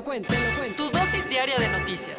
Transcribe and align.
lo 0.00 0.04
cuento, 0.04 0.32
te 0.32 0.40
lo 0.40 0.58
cuento. 0.58 0.84
Tu 0.84 0.98
dosis 0.98 1.28
diaria 1.28 1.58
de 1.58 1.68
noticias. 1.68 2.16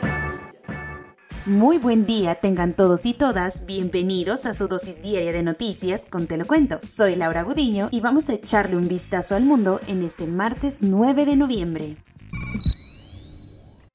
Muy 1.48 1.80
buen 1.80 2.06
día, 2.06 2.36
tengan 2.36 2.76
todos 2.76 3.08
y 3.08 3.16
todas 3.16 3.66
bienvenidos 3.66 4.46
a 4.46 4.54
su 4.54 4.68
dosis 4.68 5.02
diaria 5.02 5.32
de 5.32 5.42
noticias 5.42 6.06
con 6.06 6.28
Te 6.28 6.38
lo 6.38 6.46
cuento. 6.46 6.80
Soy 6.84 7.16
Laura 7.16 7.42
Gudiño 7.42 7.90
y 7.92 8.00
vamos 8.00 8.30
a 8.30 8.34
echarle 8.34 8.78
un 8.78 8.88
vistazo 8.88 9.36
al 9.36 9.44
mundo 9.44 9.80
en 9.88 10.04
este 10.04 10.28
martes 10.28 10.84
9 10.84 11.26
de 11.26 11.36
noviembre. 11.36 11.98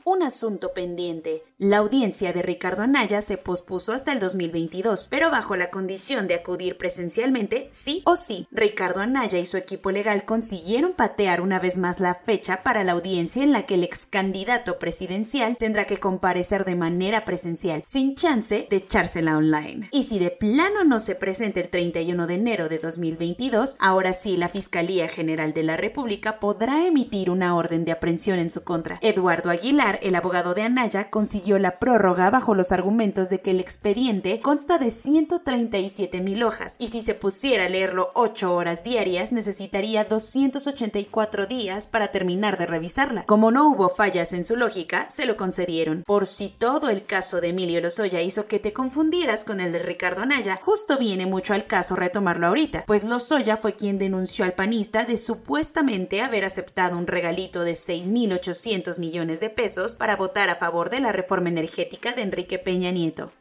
Un 0.04 0.22
asunto 0.24 0.72
pendiente. 0.74 1.42
La 1.58 1.78
audiencia 1.78 2.34
de 2.34 2.42
Ricardo 2.42 2.82
Anaya 2.82 3.22
se 3.22 3.38
pospuso 3.38 3.94
hasta 3.94 4.12
el 4.12 4.18
2022, 4.18 5.08
pero 5.10 5.30
bajo 5.30 5.56
la 5.56 5.70
condición 5.70 6.26
de 6.26 6.34
acudir 6.34 6.76
presencialmente, 6.76 7.68
sí 7.70 8.02
o 8.04 8.16
sí. 8.16 8.46
Ricardo 8.50 9.00
Anaya 9.00 9.38
y 9.38 9.46
su 9.46 9.56
equipo 9.56 9.90
legal 9.90 10.26
consiguieron 10.26 10.92
patear 10.92 11.40
una 11.40 11.58
vez 11.58 11.78
más 11.78 11.98
la 11.98 12.14
fecha 12.14 12.62
para 12.62 12.84
la 12.84 12.92
audiencia 12.92 13.42
en 13.42 13.52
la 13.52 13.64
que 13.64 13.76
el 13.76 13.84
ex 13.84 14.04
candidato 14.04 14.78
presidencial 14.78 15.56
tendrá 15.56 15.86
que 15.86 15.96
comparecer 15.96 16.66
de 16.66 16.76
manera 16.76 17.24
presencial, 17.24 17.82
sin 17.86 18.16
chance 18.16 18.66
de 18.68 18.76
echársela 18.76 19.38
online. 19.38 19.88
Y 19.92 20.02
si 20.02 20.18
de 20.18 20.32
plano 20.32 20.84
no 20.84 21.00
se 21.00 21.14
presenta 21.14 21.60
el 21.60 21.70
31 21.70 22.26
de 22.26 22.34
enero 22.34 22.68
de 22.68 22.76
2022, 22.80 23.78
ahora 23.80 24.12
sí 24.12 24.36
la 24.36 24.50
Fiscalía 24.50 25.08
General 25.08 25.54
de 25.54 25.62
la 25.62 25.78
República 25.78 26.38
podrá 26.38 26.86
emitir 26.86 27.30
una 27.30 27.56
orden 27.56 27.86
de 27.86 27.92
aprehensión 27.92 28.40
en 28.40 28.50
su 28.50 28.62
contra. 28.62 28.98
Eduardo 29.00 29.48
Aguilar 29.48 29.98
el 30.02 30.16
abogado 30.16 30.52
de 30.52 30.60
Anaya, 30.60 31.08
consiguió 31.08 31.45
la 31.54 31.78
prórroga 31.78 32.28
bajo 32.30 32.54
los 32.54 32.72
argumentos 32.72 33.30
de 33.30 33.40
que 33.40 33.52
el 33.52 33.60
expediente 33.60 34.40
consta 34.40 34.78
de 34.78 34.90
137 34.90 36.20
mil 36.20 36.42
hojas 36.42 36.74
y 36.80 36.88
si 36.88 37.00
se 37.02 37.14
pusiera 37.14 37.66
a 37.66 37.68
leerlo 37.68 38.10
8 38.14 38.52
horas 38.52 38.82
diarias 38.82 39.30
necesitaría 39.32 40.04
284 40.04 41.46
días 41.46 41.86
para 41.86 42.08
terminar 42.08 42.58
de 42.58 42.66
revisarla. 42.66 43.24
Como 43.26 43.52
no 43.52 43.70
hubo 43.70 43.88
fallas 43.88 44.32
en 44.32 44.44
su 44.44 44.56
lógica, 44.56 45.08
se 45.08 45.24
lo 45.24 45.36
concedieron. 45.36 46.02
Por 46.02 46.26
si 46.26 46.48
todo 46.48 46.90
el 46.90 47.04
caso 47.04 47.40
de 47.40 47.50
Emilio 47.50 47.80
Lozoya 47.80 48.20
hizo 48.20 48.46
que 48.46 48.58
te 48.58 48.72
confundieras 48.72 49.44
con 49.44 49.60
el 49.60 49.70
de 49.70 49.78
Ricardo 49.78 50.22
Anaya, 50.22 50.58
justo 50.60 50.98
viene 50.98 51.26
mucho 51.26 51.54
al 51.54 51.68
caso 51.68 51.94
retomarlo 51.94 52.48
ahorita, 52.48 52.84
pues 52.86 53.04
Lozoya 53.04 53.56
fue 53.56 53.74
quien 53.74 53.98
denunció 53.98 54.44
al 54.44 54.54
panista 54.54 55.04
de 55.04 55.16
supuestamente 55.16 56.22
haber 56.22 56.44
aceptado 56.44 56.98
un 56.98 57.06
regalito 57.06 57.62
de 57.62 57.72
6.800 57.72 58.98
millones 58.98 59.38
de 59.38 59.50
pesos 59.50 59.94
para 59.94 60.16
votar 60.16 60.50
a 60.50 60.56
favor 60.56 60.90
de 60.90 61.00
la 61.00 61.12
reforma 61.12 61.35
energética 61.44 62.12
de 62.12 62.22
Enrique 62.22 62.58
Peña 62.58 62.90
Nieto. 62.90 63.32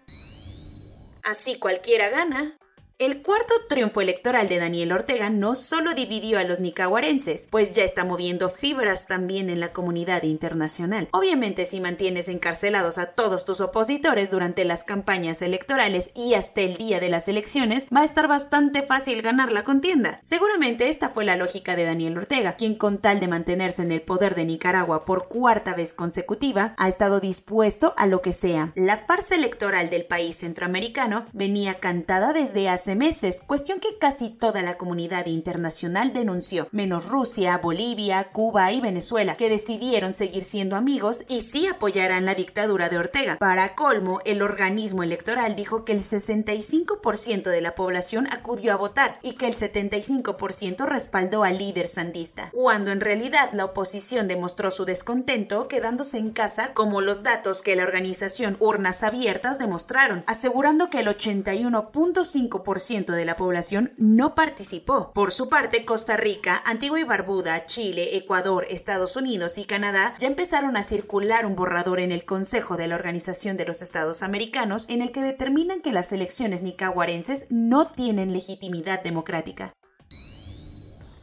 Así 1.23 1.57
cualquiera 1.57 2.09
gana. 2.09 2.57
El 2.97 3.21
cuarto 3.23 3.53
triunfo 3.67 3.99
electoral 3.99 4.47
de 4.47 4.57
Daniel 4.57 4.93
Ortega 4.93 5.29
no 5.29 5.55
solo 5.55 5.93
dividió 5.93 6.39
a 6.39 6.45
los 6.45 6.61
nicaragüenses, 6.61 7.49
pues 7.51 7.73
ya 7.73 7.83
está 7.83 8.05
moviendo 8.05 8.49
fibras 8.49 9.05
también 9.05 9.49
en 9.49 9.59
la 9.59 9.73
comunidad 9.73 10.23
internacional. 10.23 11.09
Obviamente 11.11 11.65
si 11.65 11.81
mantienes 11.81 12.29
encarcelados 12.29 12.97
a 12.97 13.07
todos 13.07 13.43
tus 13.43 13.59
opositores 13.59 14.31
durante 14.31 14.63
las 14.63 14.85
campañas 14.85 15.41
electorales 15.41 16.11
y 16.15 16.35
hasta 16.35 16.61
el 16.61 16.77
día 16.77 17.01
de 17.01 17.09
las 17.09 17.27
elecciones, 17.27 17.87
va 17.93 17.99
a 17.99 18.05
estar 18.05 18.29
bastante 18.29 18.81
fácil 18.81 19.21
ganar 19.21 19.51
la 19.51 19.65
contienda. 19.65 20.17
Seguramente 20.21 20.87
esta 20.87 21.09
fue 21.09 21.25
la 21.25 21.35
lógica 21.35 21.75
de 21.75 21.83
Daniel 21.83 22.17
Ortega, 22.17 22.53
quien 22.53 22.75
con 22.75 22.99
tal 22.99 23.19
de 23.19 23.27
mantenerse 23.27 23.81
en 23.81 23.91
el 23.91 24.03
poder 24.03 24.35
de 24.35 24.45
Nicaragua 24.45 25.03
por 25.03 25.27
cuarta 25.27 25.75
vez 25.75 25.93
consecutiva, 25.93 26.75
ha 26.77 26.87
estado 26.87 27.19
dispuesto 27.19 27.93
a 27.97 28.07
lo 28.07 28.21
que 28.21 28.31
sea. 28.31 28.71
La 28.75 28.95
farsa 28.95 29.35
electoral 29.35 29.89
del 29.89 30.05
país 30.05 30.37
centroamericano 30.37 31.25
venía 31.33 31.81
cantada 31.81 32.31
desde 32.31 32.69
hace 32.69 32.84
meses, 32.93 33.41
cuestión 33.41 33.79
que 33.79 33.97
casi 33.97 34.29
toda 34.29 34.61
la 34.61 34.77
comunidad 34.77 35.25
internacional 35.25 36.13
denunció, 36.13 36.67
menos 36.71 37.07
Rusia, 37.07 37.57
Bolivia, 37.57 38.31
Cuba 38.31 38.71
y 38.71 38.81
Venezuela, 38.81 39.37
que 39.37 39.49
decidieron 39.49 40.13
seguir 40.13 40.43
siendo 40.43 40.75
amigos 40.75 41.23
y 41.27 41.41
sí 41.41 41.65
apoyarán 41.65 42.25
la 42.25 42.35
dictadura 42.35 42.89
de 42.89 42.99
Ortega. 42.99 43.37
Para 43.39 43.73
colmo, 43.73 44.19
el 44.25 44.43
organismo 44.43 45.01
electoral 45.01 45.55
dijo 45.55 45.85
que 45.85 45.93
el 45.93 46.01
65% 46.01 47.49
de 47.49 47.61
la 47.61 47.73
población 47.73 48.27
acudió 48.31 48.73
a 48.73 48.77
votar 48.77 49.17
y 49.23 49.33
que 49.33 49.47
el 49.47 49.53
75% 49.55 50.85
respaldó 50.85 51.43
al 51.43 51.57
líder 51.57 51.87
sandista, 51.87 52.51
cuando 52.53 52.91
en 52.91 53.01
realidad 53.01 53.49
la 53.53 53.65
oposición 53.65 54.27
demostró 54.27 54.69
su 54.69 54.85
descontento 54.85 55.67
quedándose 55.67 56.17
en 56.17 56.31
casa 56.31 56.73
como 56.73 57.01
los 57.01 57.23
datos 57.23 57.61
que 57.61 57.75
la 57.75 57.83
organización 57.83 58.57
Urnas 58.59 59.03
Abiertas 59.03 59.57
demostraron, 59.59 60.23
asegurando 60.27 60.89
que 60.89 60.99
el 60.99 61.07
81.5% 61.07 62.74
de 63.15 63.25
la 63.25 63.35
población 63.35 63.93
no 63.97 64.35
participó. 64.35 65.11
Por 65.13 65.31
su 65.31 65.49
parte, 65.49 65.85
Costa 65.85 66.17
Rica, 66.17 66.61
Antigua 66.65 66.99
y 66.99 67.03
Barbuda, 67.03 67.65
Chile, 67.65 68.15
Ecuador, 68.17 68.65
Estados 68.69 69.15
Unidos 69.15 69.57
y 69.57 69.65
Canadá 69.65 70.15
ya 70.19 70.27
empezaron 70.27 70.77
a 70.77 70.83
circular 70.83 71.45
un 71.45 71.55
borrador 71.55 71.99
en 71.99 72.11
el 72.11 72.25
Consejo 72.25 72.77
de 72.77 72.87
la 72.87 72.95
Organización 72.95 73.57
de 73.57 73.65
los 73.65 73.81
Estados 73.81 74.23
Americanos 74.23 74.85
en 74.89 75.01
el 75.01 75.11
que 75.11 75.21
determinan 75.21 75.81
que 75.81 75.91
las 75.91 76.11
elecciones 76.11 76.63
nicaragüenses 76.63 77.47
no 77.49 77.91
tienen 77.91 78.33
legitimidad 78.33 79.01
democrática. 79.03 79.73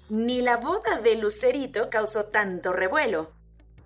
Ni 0.08 0.42
la 0.42 0.58
boda 0.58 1.00
de 1.02 1.16
Lucerito 1.16 1.88
causó 1.90 2.24
tanto 2.24 2.72
revuelo. 2.72 3.32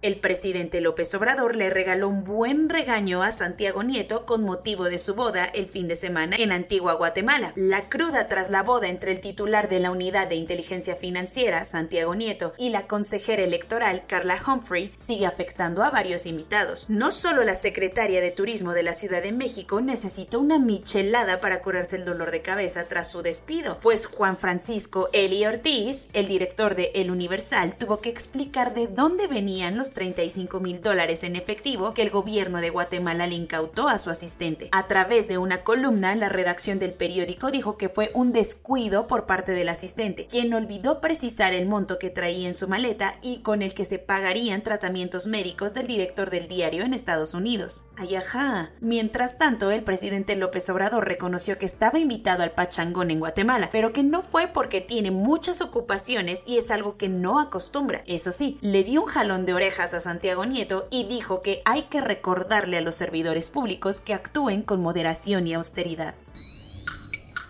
El 0.02 0.20
presidente 0.20 0.82
López 0.82 1.14
Obrador 1.14 1.56
le 1.56 1.70
regaló 1.70 2.08
un 2.08 2.22
buen 2.22 2.68
regaño 2.68 3.22
a 3.22 3.32
Santiago 3.32 3.82
Nieto 3.82 4.26
con 4.26 4.44
motivo 4.44 4.84
de 4.84 4.98
su 4.98 5.14
boda 5.14 5.46
el 5.46 5.68
fin 5.68 5.88
de 5.88 5.96
semana 5.96 6.36
en 6.38 6.52
Antigua 6.52 6.92
Guatemala. 6.92 7.52
La 7.56 7.88
cruda 7.88 8.28
tras 8.28 8.50
la 8.50 8.62
boda 8.62 8.88
entre 8.88 9.12
el 9.12 9.20
titular 9.20 9.70
de 9.70 9.80
la 9.80 9.90
Unidad 9.90 10.28
de 10.28 10.34
Inteligencia 10.34 10.96
Financiera, 10.96 11.64
Santiago 11.64 12.14
Nieto, 12.14 12.52
y 12.58 12.68
la 12.68 12.86
consejera 12.86 13.42
electoral, 13.42 14.04
Carla 14.06 14.40
Humphrey, 14.46 14.92
sigue 14.94 15.24
afectando 15.24 15.82
a 15.82 15.90
varios 15.90 16.26
invitados. 16.26 16.90
No 16.90 17.10
solo 17.10 17.42
la 17.42 17.54
secretaria 17.54 18.20
de 18.20 18.30
Turismo 18.30 18.74
de 18.74 18.82
la 18.82 18.94
Ciudad 18.94 19.22
de 19.22 19.32
México 19.32 19.80
necesitó 19.80 20.40
una 20.40 20.58
michelada 20.58 21.40
para 21.40 21.62
curarse 21.62 21.96
el 21.96 22.04
dolor 22.04 22.32
de 22.32 22.42
cabeza 22.42 22.86
tras 22.86 23.10
su 23.10 23.22
despido, 23.22 23.78
pues 23.80 24.06
Juan 24.06 24.36
Francisco 24.36 25.08
Eli 25.14 25.46
Ortiz, 25.46 26.10
el 26.12 26.28
director 26.28 26.76
de 26.76 26.92
El 26.94 27.10
Universal, 27.10 27.76
tuvo 27.76 28.00
que 28.00 28.10
explicar 28.10 28.74
de 28.74 28.88
dónde 28.88 29.26
venían 29.26 29.76
los 29.76 29.85
35 29.92 30.60
mil 30.60 30.80
dólares 30.80 31.24
en 31.24 31.36
efectivo 31.36 31.94
que 31.94 32.02
el 32.02 32.10
gobierno 32.10 32.60
de 32.60 32.70
Guatemala 32.70 33.26
le 33.26 33.34
incautó 33.34 33.88
a 33.88 33.98
su 33.98 34.10
asistente. 34.10 34.68
A 34.72 34.86
través 34.86 35.28
de 35.28 35.38
una 35.38 35.62
columna, 35.62 36.14
la 36.14 36.28
redacción 36.28 36.78
del 36.78 36.92
periódico 36.92 37.50
dijo 37.50 37.76
que 37.76 37.88
fue 37.88 38.10
un 38.14 38.32
descuido 38.32 39.06
por 39.06 39.26
parte 39.26 39.52
del 39.52 39.68
asistente, 39.68 40.26
quien 40.26 40.52
olvidó 40.54 41.00
precisar 41.00 41.52
el 41.52 41.66
monto 41.66 41.98
que 41.98 42.10
traía 42.10 42.48
en 42.48 42.54
su 42.54 42.68
maleta 42.68 43.16
y 43.22 43.40
con 43.42 43.62
el 43.62 43.74
que 43.74 43.84
se 43.84 43.98
pagarían 43.98 44.62
tratamientos 44.62 45.26
médicos 45.26 45.74
del 45.74 45.86
director 45.86 46.30
del 46.30 46.48
diario 46.48 46.84
en 46.84 46.94
Estados 46.94 47.34
Unidos. 47.34 47.84
Ay, 47.96 48.16
ajá. 48.16 48.70
Mientras 48.80 49.38
tanto, 49.38 49.70
el 49.70 49.82
presidente 49.82 50.36
López 50.36 50.68
Obrador 50.70 51.06
reconoció 51.06 51.58
que 51.58 51.66
estaba 51.66 51.98
invitado 51.98 52.42
al 52.42 52.52
pachangón 52.52 53.10
en 53.10 53.20
Guatemala, 53.20 53.70
pero 53.72 53.92
que 53.92 54.02
no 54.02 54.22
fue 54.22 54.48
porque 54.48 54.80
tiene 54.80 55.10
muchas 55.10 55.60
ocupaciones 55.60 56.44
y 56.46 56.58
es 56.58 56.70
algo 56.70 56.96
que 56.96 57.08
no 57.08 57.40
acostumbra. 57.40 58.02
Eso 58.06 58.32
sí, 58.32 58.58
le 58.60 58.84
dio 58.84 59.02
un 59.02 59.08
jalón 59.08 59.46
de 59.46 59.54
oreja 59.54 59.75
a 59.78 60.00
Santiago 60.00 60.46
Nieto 60.46 60.88
y 60.90 61.04
dijo 61.04 61.42
que 61.42 61.60
hay 61.66 61.82
que 61.84 62.00
recordarle 62.00 62.78
a 62.78 62.80
los 62.80 62.94
servidores 62.94 63.50
públicos 63.50 64.00
que 64.00 64.14
actúen 64.14 64.62
con 64.62 64.80
moderación 64.80 65.46
y 65.46 65.52
austeridad. 65.52 66.14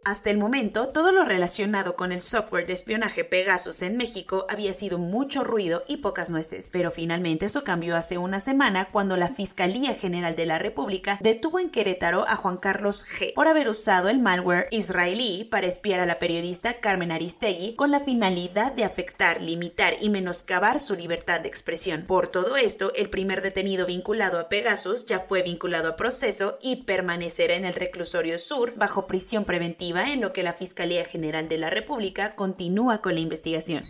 Hasta 0.05 0.29
el 0.29 0.37
momento, 0.37 0.89
todo 0.89 1.11
lo 1.11 1.25
relacionado 1.25 1.95
con 1.95 2.11
el 2.11 2.21
software 2.21 2.67
de 2.67 2.73
espionaje 2.73 3.23
Pegasus 3.23 3.81
en 3.81 3.97
México 3.97 4.45
había 4.49 4.71
sido 4.71 4.99
mucho 4.99 5.43
ruido 5.43 5.83
y 5.87 5.97
pocas 5.97 6.29
nueces, 6.29 6.69
pero 6.71 6.91
finalmente 6.91 7.47
eso 7.47 7.63
cambió 7.63 7.95
hace 7.95 8.19
una 8.19 8.39
semana 8.39 8.89
cuando 8.91 9.17
la 9.17 9.29
Fiscalía 9.29 9.95
General 9.95 10.35
de 10.35 10.45
la 10.45 10.59
República 10.59 11.17
detuvo 11.21 11.57
en 11.57 11.71
Querétaro 11.71 12.23
a 12.27 12.35
Juan 12.35 12.57
Carlos 12.57 13.03
G. 13.03 13.33
por 13.33 13.47
haber 13.47 13.67
usado 13.67 14.09
el 14.09 14.19
malware 14.19 14.67
israelí 14.69 15.45
para 15.45 15.65
espiar 15.65 15.99
a 15.99 16.05
la 16.05 16.19
periodista 16.19 16.79
Carmen 16.81 17.11
Aristegui 17.11 17.73
con 17.73 17.89
la 17.89 18.01
finalidad 18.01 18.73
de 18.73 18.83
afectar, 18.83 19.41
limitar 19.41 19.95
y 20.01 20.11
menoscabar 20.11 20.79
su 20.79 20.93
libertad 20.93 21.39
de 21.39 21.47
expresión. 21.47 22.03
Por 22.05 22.27
todo 22.27 22.57
esto, 22.57 22.93
el 22.93 23.09
primer 23.09 23.41
detenido 23.41 23.87
vinculado 23.87 24.37
a 24.37 24.49
Pegasus 24.49 25.07
ya 25.07 25.21
fue 25.21 25.41
vinculado 25.41 25.89
a 25.89 25.95
proceso 25.95 26.59
y 26.61 26.83
permanecerá 26.83 27.55
en 27.55 27.65
el 27.65 27.73
reclusorio 27.73 28.37
sur 28.37 28.75
bajo 28.75 29.07
prisión 29.07 29.45
preventiva 29.45 29.94
en 30.03 30.21
lo 30.21 30.33
que 30.33 30.44
la 30.44 30.53
Fiscalía 30.53 31.06
General 31.06 31.47
de 31.47 31.57
la 31.57 31.69
República 31.69 32.36
continúa 32.36 33.01
con 33.01 33.15
la 33.15 33.21
investigación. 33.21 33.83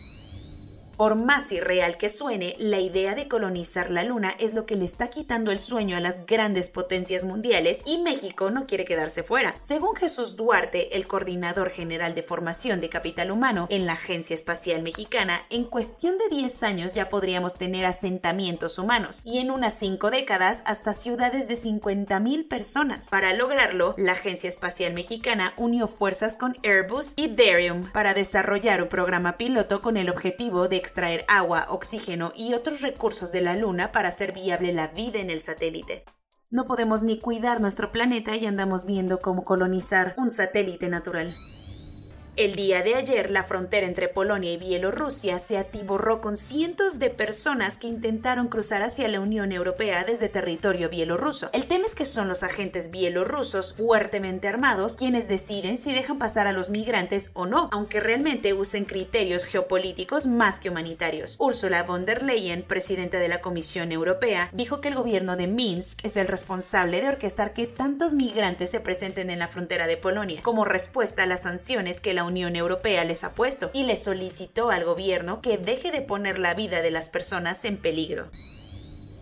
Por 0.97 1.15
más 1.15 1.51
irreal 1.51 1.97
que 1.97 2.07
suene, 2.07 2.55
la 2.57 2.79
idea 2.79 3.15
de 3.15 3.27
colonizar 3.27 3.91
la 3.91 4.03
Luna 4.03 4.33
es 4.39 4.53
lo 4.53 4.65
que 4.65 4.77
le 4.77 4.85
está 4.85 5.09
quitando 5.09 5.51
el 5.51 5.59
sueño 5.59 5.97
a 5.97 5.99
las 5.99 6.25
grandes 6.25 6.69
potencias 6.69 7.25
mundiales 7.25 7.81
y 7.85 7.97
México 7.97 8.49
no 8.49 8.65
quiere 8.65 8.85
quedarse 8.85 9.21
fuera. 9.21 9.53
Según 9.57 9.95
Jesús 9.97 10.37
Duarte, 10.37 10.95
el 10.95 11.05
coordinador 11.05 11.69
general 11.69 12.15
de 12.15 12.23
formación 12.23 12.79
de 12.79 12.87
capital 12.87 13.31
humano 13.31 13.67
en 13.69 13.85
la 13.85 13.93
Agencia 13.93 14.33
Espacial 14.33 14.83
Mexicana, 14.83 15.41
en 15.49 15.65
cuestión 15.65 16.17
de 16.17 16.33
10 16.33 16.63
años 16.63 16.93
ya 16.93 17.09
podríamos 17.09 17.55
tener 17.55 17.83
asentamientos 17.83 18.79
humanos 18.79 19.21
y 19.25 19.39
en 19.39 19.51
unas 19.51 19.77
5 19.77 20.11
décadas 20.11 20.63
hasta 20.65 20.93
ciudades 20.93 21.49
de 21.49 21.55
50.000 21.55 22.47
personas. 22.47 23.09
Para 23.09 23.33
lograrlo, 23.33 23.95
la 23.97 24.13
Agencia 24.13 24.47
Espacial 24.47 24.93
Mexicana 24.93 25.53
unió 25.57 25.89
fuerzas 25.89 26.37
con 26.37 26.55
Airbus 26.63 27.15
y 27.17 27.27
Darium 27.27 27.91
para 27.91 28.13
desarrollar 28.13 28.81
un 28.81 28.87
programa 28.87 29.35
piloto 29.35 29.81
con 29.81 29.97
el 29.97 30.09
objetivo 30.09 30.69
de 30.69 30.84
extraer 30.85 31.25
agua, 31.27 31.65
oxígeno 31.69 32.31
y 32.35 32.53
otros 32.53 32.81
recursos 32.81 33.31
de 33.31 33.41
la 33.41 33.55
Luna 33.55 33.91
para 33.91 34.09
hacer 34.09 34.33
viable 34.33 34.71
la 34.71 34.89
vida 34.89 35.17
en 35.17 35.31
el 35.31 35.41
satélite. 35.41 36.05
No 36.51 36.65
podemos 36.65 37.01
ni 37.01 37.17
cuidar 37.19 37.59
nuestro 37.59 37.91
planeta 37.91 38.35
y 38.35 38.45
andamos 38.45 38.85
viendo 38.85 39.19
cómo 39.19 39.43
colonizar 39.43 40.13
un 40.15 40.29
satélite 40.29 40.87
natural. 40.87 41.35
El 42.37 42.53
día 42.53 42.83
de 42.83 42.95
ayer, 42.95 43.31
la 43.31 43.45
frontera 43.45 43.87
entre 43.87 44.09
Polonia 44.09 44.51
y 44.51 44.57
Bielorrusia 44.57 45.39
se 45.39 45.57
atiborró 45.57 46.19
con 46.19 46.35
cientos 46.35 46.99
de 46.99 47.09
personas 47.09 47.77
que 47.77 47.87
intentaron 47.87 48.49
cruzar 48.49 48.81
hacia 48.81 49.07
la 49.07 49.21
Unión 49.21 49.53
Europea 49.53 50.03
desde 50.03 50.27
territorio 50.27 50.89
bielorruso. 50.89 51.49
El 51.53 51.65
tema 51.67 51.85
es 51.85 51.95
que 51.95 52.03
son 52.03 52.27
los 52.27 52.43
agentes 52.43 52.91
bielorrusos 52.91 53.73
fuertemente 53.75 54.49
armados 54.49 54.97
quienes 54.97 55.29
deciden 55.29 55.77
si 55.77 55.93
dejan 55.93 56.19
pasar 56.19 56.45
a 56.45 56.51
los 56.51 56.69
migrantes 56.69 57.31
o 57.35 57.45
no, 57.45 57.69
aunque 57.71 58.01
realmente 58.01 58.53
usen 58.53 58.83
criterios 58.83 59.45
geopolíticos 59.45 60.27
más 60.27 60.59
que 60.59 60.69
humanitarios. 60.69 61.37
Ursula 61.39 61.83
von 61.83 62.03
der 62.03 62.21
Leyen, 62.21 62.63
presidenta 62.63 63.17
de 63.17 63.29
la 63.29 63.39
Comisión 63.39 63.93
Europea, 63.93 64.49
dijo 64.51 64.81
que 64.81 64.89
el 64.89 64.95
gobierno 64.95 65.37
de 65.37 65.47
Minsk 65.47 66.03
es 66.03 66.17
el 66.17 66.27
responsable 66.27 66.99
de 66.99 67.07
orquestar 67.07 67.53
que 67.53 67.65
tantos 67.65 68.11
migrantes 68.11 68.71
se 68.71 68.81
presenten 68.81 69.29
en 69.29 69.39
la 69.39 69.47
frontera 69.47 69.87
de 69.87 69.95
Polonia, 69.95 70.41
como 70.41 70.65
respuesta 70.65 71.23
a 71.23 71.27
las 71.27 71.43
sanciones 71.43 72.01
que 72.01 72.13
la 72.13 72.24
Unión 72.25 72.55
Europea 72.55 73.03
les 73.03 73.23
ha 73.23 73.33
puesto 73.33 73.71
y 73.73 73.83
le 73.83 73.95
solicitó 73.95 74.69
al 74.69 74.83
gobierno 74.83 75.41
que 75.41 75.57
deje 75.57 75.91
de 75.91 76.01
poner 76.01 76.39
la 76.39 76.53
vida 76.53 76.81
de 76.81 76.91
las 76.91 77.09
personas 77.09 77.63
en 77.65 77.77
peligro. 77.77 78.29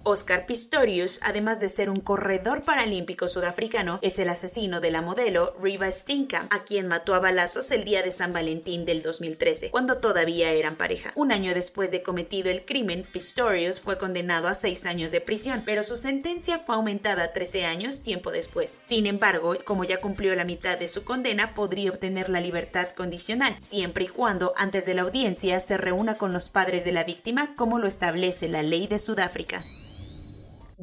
Oscar 0.05 0.45
Pistorius, 0.45 1.19
además 1.23 1.61
de 1.61 1.69
ser 1.69 1.89
un 1.89 1.95
corredor 1.95 2.63
paralímpico 2.63 3.29
sudafricano, 3.29 3.99
es 4.01 4.19
el 4.19 4.27
asesino 4.27 4.81
de 4.81 4.91
la 4.91 5.01
modelo 5.01 5.55
Riva 5.61 5.89
Stinkamp, 5.89 6.51
a 6.51 6.65
quien 6.65 6.87
mató 6.87 7.15
a 7.15 7.19
balazos 7.19 7.71
el 7.71 7.85
día 7.85 8.03
de 8.03 8.11
San 8.11 8.33
Valentín 8.33 8.83
del 8.83 9.01
2013, 9.01 9.71
cuando 9.71 9.99
todavía 9.99 10.51
eran 10.51 10.75
pareja. 10.75 11.13
Un 11.15 11.31
año 11.31 11.53
después 11.53 11.89
de 11.91 12.03
cometido 12.03 12.49
el 12.49 12.65
crimen, 12.65 13.05
Pistorius 13.11 13.79
fue 13.79 13.97
condenado 13.97 14.49
a 14.49 14.55
seis 14.55 14.85
años 14.85 15.11
de 15.11 15.21
prisión, 15.21 15.63
pero 15.65 15.83
su 15.83 15.95
sentencia 15.95 16.59
fue 16.59 16.75
aumentada 16.75 17.23
a 17.23 17.33
13 17.33 17.65
años 17.65 18.03
tiempo 18.03 18.31
después. 18.31 18.75
Sin 18.77 19.07
embargo, 19.07 19.55
como 19.63 19.85
ya 19.85 20.01
cumplió 20.01 20.35
la 20.35 20.43
mitad 20.43 20.77
de 20.77 20.89
su 20.89 21.05
condena, 21.05 21.53
podría 21.53 21.91
obtener 21.91 22.29
la 22.29 22.41
libertad 22.41 22.89
condicional, 22.89 23.55
siempre 23.59 24.05
y 24.05 24.09
cuando 24.09 24.53
antes 24.57 24.85
de 24.85 24.95
la 24.95 25.03
audiencia 25.03 25.61
se 25.61 25.77
reúna 25.77 26.17
con 26.17 26.33
los 26.33 26.49
padres 26.49 26.83
de 26.83 26.91
la 26.91 27.05
víctima, 27.05 27.55
como 27.55 27.79
lo 27.79 27.87
establece 27.87 28.49
la 28.49 28.63
ley 28.63 28.87
de 28.87 28.99
Sudáfrica. 28.99 29.63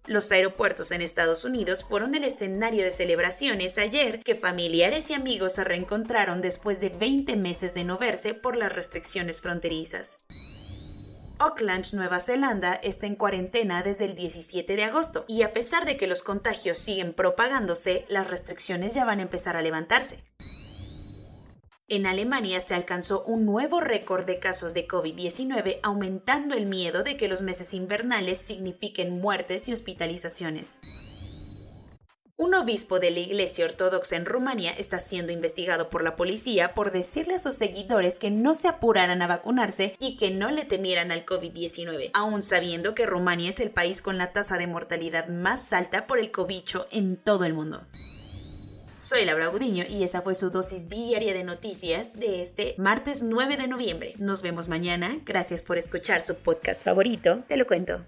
Los 0.06 0.30
aeropuertos 0.32 0.92
en 0.92 1.00
Estados 1.00 1.46
Unidos 1.46 1.82
fueron 1.82 2.14
el 2.14 2.24
escenario 2.24 2.84
de 2.84 2.92
celebraciones 2.92 3.78
ayer 3.78 4.20
que 4.22 4.34
familiares 4.34 5.08
y 5.08 5.14
amigos 5.14 5.54
se 5.54 5.64
reencontraron 5.64 6.42
después 6.42 6.78
de 6.78 6.90
20 6.90 7.36
meses 7.36 7.72
de 7.72 7.84
no 7.84 7.96
verse 7.96 8.34
por 8.34 8.54
las 8.54 8.70
restricciones 8.70 9.40
fronterizas. 9.40 10.18
Auckland, 11.38 11.86
Nueva 11.94 12.20
Zelanda, 12.20 12.74
está 12.74 13.06
en 13.06 13.16
cuarentena 13.16 13.82
desde 13.82 14.04
el 14.04 14.14
17 14.14 14.76
de 14.76 14.84
agosto 14.84 15.24
y 15.26 15.40
a 15.40 15.54
pesar 15.54 15.86
de 15.86 15.96
que 15.96 16.06
los 16.06 16.22
contagios 16.22 16.78
siguen 16.78 17.14
propagándose, 17.14 18.04
las 18.08 18.28
restricciones 18.28 18.92
ya 18.92 19.06
van 19.06 19.20
a 19.20 19.22
empezar 19.22 19.56
a 19.56 19.62
levantarse. 19.62 20.22
En 21.94 22.06
Alemania 22.06 22.58
se 22.58 22.74
alcanzó 22.74 23.22
un 23.22 23.46
nuevo 23.46 23.80
récord 23.80 24.26
de 24.26 24.40
casos 24.40 24.74
de 24.74 24.88
COVID-19, 24.88 25.78
aumentando 25.84 26.56
el 26.56 26.66
miedo 26.66 27.04
de 27.04 27.16
que 27.16 27.28
los 27.28 27.40
meses 27.40 27.72
invernales 27.72 28.38
signifiquen 28.38 29.20
muertes 29.20 29.68
y 29.68 29.72
hospitalizaciones. 29.72 30.80
Un 32.36 32.54
obispo 32.54 32.98
de 32.98 33.12
la 33.12 33.20
Iglesia 33.20 33.66
Ortodoxa 33.66 34.16
en 34.16 34.26
Rumanía 34.26 34.72
está 34.72 34.98
siendo 34.98 35.30
investigado 35.30 35.88
por 35.88 36.02
la 36.02 36.16
policía 36.16 36.74
por 36.74 36.90
decirle 36.90 37.34
a 37.34 37.38
sus 37.38 37.54
seguidores 37.54 38.18
que 38.18 38.32
no 38.32 38.56
se 38.56 38.66
apuraran 38.66 39.22
a 39.22 39.28
vacunarse 39.28 39.94
y 40.00 40.16
que 40.16 40.32
no 40.32 40.50
le 40.50 40.64
temieran 40.64 41.12
al 41.12 41.24
COVID-19, 41.24 42.10
aun 42.12 42.42
sabiendo 42.42 42.96
que 42.96 43.06
Rumania 43.06 43.50
es 43.50 43.60
el 43.60 43.70
país 43.70 44.02
con 44.02 44.18
la 44.18 44.32
tasa 44.32 44.58
de 44.58 44.66
mortalidad 44.66 45.28
más 45.28 45.72
alta 45.72 46.08
por 46.08 46.18
el 46.18 46.32
cobicho 46.32 46.88
en 46.90 47.16
todo 47.16 47.44
el 47.44 47.54
mundo. 47.54 47.86
Soy 49.04 49.26
Laura 49.26 49.48
Gudiño 49.48 49.84
y 49.86 50.02
esa 50.02 50.22
fue 50.22 50.34
su 50.34 50.48
dosis 50.48 50.88
diaria 50.88 51.34
de 51.34 51.44
noticias 51.44 52.14
de 52.14 52.40
este 52.40 52.74
martes 52.78 53.22
9 53.22 53.58
de 53.58 53.68
noviembre. 53.68 54.14
Nos 54.16 54.40
vemos 54.40 54.68
mañana. 54.68 55.18
Gracias 55.26 55.62
por 55.62 55.76
escuchar 55.76 56.22
su 56.22 56.36
podcast 56.36 56.82
favorito. 56.82 57.44
Te 57.46 57.58
lo 57.58 57.66
cuento. 57.66 58.00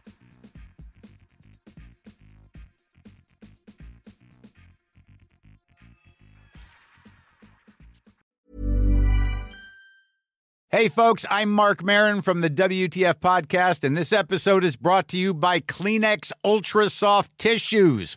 Hey, 10.70 10.88
folks, 10.88 11.24
I'm 11.30 11.50
Mark 11.50 11.82
Marin 11.82 12.22
from 12.22 12.40
the 12.40 12.50
WTF 12.50 13.14
Podcast, 13.20 13.84
and 13.84 13.96
this 13.96 14.12
episode 14.12 14.64
is 14.64 14.76
brought 14.76 15.08
to 15.08 15.16
you 15.16 15.32
by 15.32 15.60
Kleenex 15.60 16.32
Ultra 16.44 16.90
Soft 16.90 17.30
Tissues 17.38 18.16